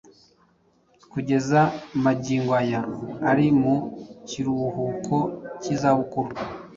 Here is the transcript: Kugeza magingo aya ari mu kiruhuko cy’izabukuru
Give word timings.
Kugeza 1.11 1.59
magingo 2.03 2.51
aya 2.61 2.81
ari 3.29 3.47
mu 3.61 3.75
kiruhuko 4.29 5.15
cy’izabukuru 5.61 6.29